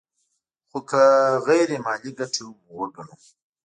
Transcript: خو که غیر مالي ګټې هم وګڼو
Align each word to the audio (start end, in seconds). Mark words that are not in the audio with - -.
خو 0.69 0.79
که 0.89 1.01
غیر 1.47 1.69
مالي 1.85 2.11
ګټې 2.17 2.41
هم 2.45 2.57
وګڼو 2.79 3.15